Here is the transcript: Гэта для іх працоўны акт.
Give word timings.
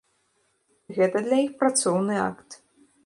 Гэта 0.97 1.21
для 1.27 1.37
іх 1.45 1.51
працоўны 1.59 2.15
акт. 2.29 2.49